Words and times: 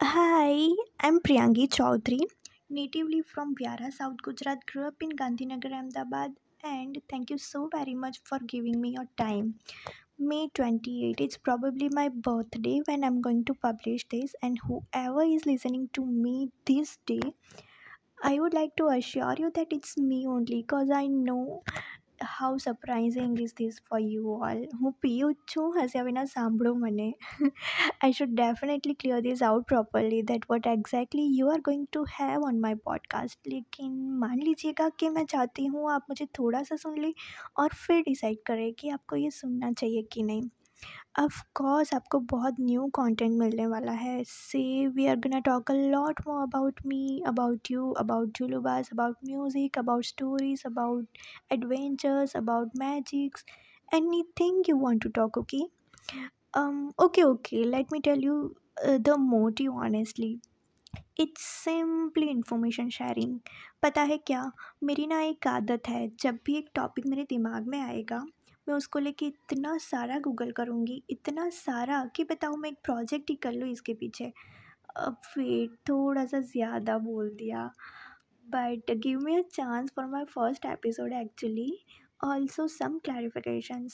Hi, 0.00 0.68
I'm 1.00 1.20
Priyangi 1.20 1.68
Chaudhary, 1.68 2.20
natively 2.70 3.20
from 3.22 3.54
Vyara, 3.54 3.92
South 3.92 4.16
Gujarat. 4.22 4.64
Grew 4.66 4.86
up 4.86 5.02
in 5.02 5.10
Gandhinagar, 5.10 5.72
Ahmedabad, 5.72 6.32
and 6.64 7.00
thank 7.10 7.30
you 7.30 7.38
so 7.38 7.68
very 7.72 7.94
much 7.94 8.20
for 8.24 8.38
giving 8.38 8.80
me 8.80 8.90
your 8.90 9.06
time. 9.18 9.54
May 10.18 10.48
28, 10.54 11.20
it's 11.20 11.38
probably 11.38 11.88
my 11.90 12.08
birthday 12.08 12.80
when 12.86 13.04
I'm 13.04 13.20
going 13.20 13.44
to 13.46 13.54
publish 13.54 14.06
this, 14.10 14.34
and 14.42 14.58
whoever 14.66 15.22
is 15.22 15.46
listening 15.46 15.88
to 15.94 16.04
me 16.06 16.50
this 16.66 16.98
day, 17.06 17.34
I 18.22 18.38
would 18.38 18.52
like 18.54 18.76
to 18.76 18.88
assure 18.88 19.34
you 19.38 19.50
that 19.54 19.68
it's 19.70 19.96
me 19.96 20.26
only 20.26 20.62
because 20.62 20.90
I 20.90 21.06
know 21.06 21.62
how 22.23 22.57
surprising 22.57 23.37
is 23.41 23.53
this 23.57 23.77
for 23.89 23.99
you 23.99 24.33
all 24.47 24.59
હું 24.81 24.93
પીયું 25.01 25.33
જ 25.33 25.37
છું 25.53 25.77
હસ્યા 25.77 26.03
વિના 26.03 26.25
સાંભળો 26.25 26.73
મને 26.73 27.07
I 28.07 28.11
should 28.11 28.35
definitely 28.35 28.95
clear 28.95 29.19
this 29.21 29.41
out 29.41 29.65
properly 29.67 30.21
that 30.21 30.47
what 30.49 30.69
exactly 30.73 31.25
you 31.39 31.49
are 31.49 31.61
going 31.69 31.87
to 31.97 32.03
have 32.19 32.47
on 32.51 32.61
my 32.67 32.73
podcast 32.89 33.37
लेकिन 33.47 33.91
मान 34.23 34.39
लीजिएगा 34.39 34.89
कि 34.89 35.09
मैं 35.09 35.25
चाहती 35.25 35.65
हूँ 35.65 35.91
आप 35.91 36.05
मुझे 36.09 36.25
थोड़ा 36.39 36.63
सा 36.63 36.75
सुन 36.75 37.01
लें 37.01 37.13
और 37.59 37.69
फिर 37.85 38.01
डिसाइड 38.01 38.37
करें 38.45 38.73
कि 38.73 38.89
आपको 38.89 39.15
ये 39.15 39.31
सुनना 39.31 39.71
चाहिए 39.71 40.01
कि 40.11 40.23
नहीं 40.23 40.41
ऑफ़ 41.18 41.40
कोर्स 41.54 41.92
आपको 41.94 42.18
बहुत 42.20 42.56
न्यू 42.60 42.86
कंटेंट 42.94 43.38
मिलने 43.38 43.66
वाला 43.66 43.92
है। 43.92 44.22
So 44.24 44.86
we 44.86 45.06
are 45.06 45.16
gonna 45.16 45.38
talk 45.40 45.70
a 45.70 45.74
lot 45.74 46.20
more 46.28 46.42
about 46.42 46.80
me 46.86 47.22
about 47.26 47.70
you 47.70 47.90
about 47.92 48.38
जुलूबास 48.38 48.90
about 48.92 49.16
music 49.24 49.78
about 49.78 50.04
stories 50.04 50.62
about 50.66 51.08
adventures 51.52 52.36
about 52.36 52.70
magics 52.82 53.44
anything 54.40 54.64
you 54.68 54.76
want 54.76 55.02
to 55.02 55.08
talk 55.10 55.38
okay 55.38 55.62
okay 57.04 57.22
okay 57.22 57.64
let 57.64 57.92
me 57.92 58.00
tell 58.00 58.24
you 58.24 58.54
the 58.78 59.16
motive, 59.32 59.74
honestly. 59.80 60.34
It's 61.20 61.42
simply 61.42 62.26
information 62.26 62.88
sharing 62.88 63.38
पता 63.82 64.02
है 64.02 64.16
क्या? 64.18 64.50
मेरी 64.84 65.06
ना 65.06 65.20
एक 65.20 65.46
आदत 65.46 65.88
है, 65.88 66.10
जब 66.20 66.38
भी 66.46 66.56
एक 66.56 66.68
टॉपिक 66.74 67.06
मेरे 67.06 67.22
दिमाग 67.22 67.66
में 67.66 67.80
आएगा 67.80 68.24
मैं 68.68 68.74
उसको 68.76 68.98
लेके 68.98 69.26
इतना 69.26 69.76
सारा 69.80 70.18
गूगल 70.20 70.50
करूँगी, 70.52 71.02
इतना 71.10 71.48
सारा 71.50 72.04
कि 72.16 72.24
बताऊँ 72.24 72.56
मैं 72.58 72.70
एक 72.70 72.78
प्रोजेक्ट 72.84 73.30
ही 73.30 73.36
कर 73.42 73.52
लूँ 73.52 73.68
इसके 73.70 73.94
पीछे। 73.94 74.32
अब 74.98 75.16
वेट 75.38 75.76
थोड़ा 75.88 76.24
सा 76.26 76.40
ज़्यादा 76.42 76.98
बोल 77.00 77.30
दिया। 77.38 77.70
But 78.44 78.90
give 78.96 79.20
me 79.20 79.36
a 79.36 79.42
chance 79.52 79.90
for 79.96 80.06
my 80.06 80.24
first 80.24 80.66
episode 80.66 81.12
actually 81.12 81.70
also 82.24 82.66
some 82.68 82.98
clarification 83.04 83.86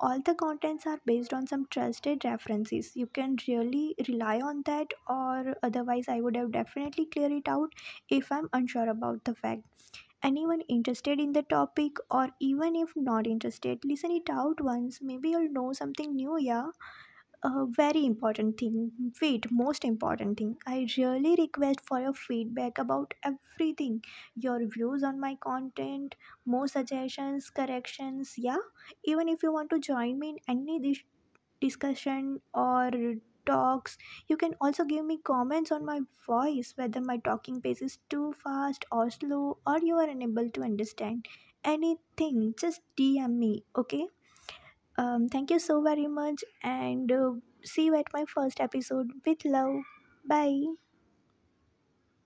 all 0.00 0.18
the 0.28 0.34
contents 0.40 0.86
are 0.88 0.98
based 1.06 1.34
on 1.34 1.46
some 1.46 1.64
trusted 1.70 2.26
references 2.26 2.92
you 2.96 3.06
can 3.14 3.36
really 3.38 3.94
rely 4.00 4.40
on 4.42 4.60
that 4.68 4.94
or 5.10 5.48
otherwise 5.64 6.10
I 6.10 6.20
would 6.20 6.36
have 6.36 6.50
definitely 6.50 7.04
clear 7.04 7.32
it 7.32 7.48
out 7.48 7.74
if 8.12 8.32
I 8.34 8.38
am 8.38 8.48
unsure 8.54 8.88
about 8.88 9.28
the 9.30 9.34
fact 9.34 10.04
anyone 10.22 10.60
interested 10.62 11.20
in 11.20 11.32
the 11.32 11.42
topic 11.42 11.96
or 12.10 12.30
even 12.40 12.76
if 12.76 12.92
not 12.96 13.26
interested 13.26 13.84
listen 13.84 14.10
it 14.10 14.30
out 14.30 14.60
once. 14.60 15.00
Maybe 15.02 15.30
you'll 15.30 15.50
know 15.50 15.72
something 15.72 16.14
new 16.16 16.38
yeah? 16.38 16.70
A 17.44 17.66
very 17.66 18.04
important 18.06 18.58
thing 18.58 19.12
wait 19.22 19.50
most 19.50 19.84
important 19.84 20.38
thing. 20.38 20.56
I 20.66 20.86
really 20.96 21.36
request 21.36 21.80
for 21.80 22.00
your 22.00 22.14
feedback 22.14 22.78
about 22.78 23.14
everything. 23.24 24.02
Your 24.34 24.66
views 24.68 25.02
on 25.04 25.20
my 25.20 25.36
content 25.36 26.16
more 26.46 26.68
suggestions 26.68 27.50
corrections 27.50 28.34
yeah? 28.38 28.58
Even 29.04 29.28
if 29.28 29.42
you 29.42 29.52
want 29.52 29.70
to 29.70 29.78
join 29.80 30.18
me 30.18 30.30
in 30.30 30.38
any 30.48 30.80
dis- 30.80 31.04
discussion 31.60 32.42
or 32.54 32.90
talks 33.46 33.96
you 34.28 34.36
can 34.36 34.54
also 34.60 34.84
give 34.84 35.04
me 35.04 35.18
comments 35.18 35.72
on 35.72 35.84
my 35.84 36.00
voice 36.26 36.72
whether 36.76 37.00
my 37.00 37.16
talking 37.18 37.60
pace 37.60 37.82
is 37.82 37.98
too 38.08 38.32
fast 38.44 38.84
or 38.92 39.10
slow 39.10 39.58
or 39.66 39.78
you 39.80 39.96
are 39.96 40.08
unable 40.08 40.48
to 40.50 40.62
understand 40.62 41.26
anything 41.64 42.54
just 42.58 42.80
dm 42.96 43.36
me 43.38 43.64
okay 43.76 44.06
um, 44.98 45.28
thank 45.28 45.50
you 45.50 45.58
so 45.58 45.82
very 45.82 46.06
much 46.06 46.44
and 46.62 47.10
uh, 47.12 47.32
see 47.64 47.86
you 47.86 47.94
at 47.96 48.12
my 48.12 48.24
first 48.26 48.60
episode 48.60 49.08
with 49.26 49.44
love. 49.44 49.76
Bye. 50.24 50.62